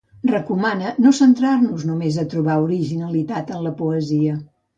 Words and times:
Recomana 0.29 0.93
no 1.05 1.11
centrar-nos 1.17 1.85
només 1.89 2.17
a 2.23 2.25
trobar 2.33 2.57
originalitat 2.65 3.53
en 3.59 3.63
la 3.69 3.77
poesia. 3.85 4.41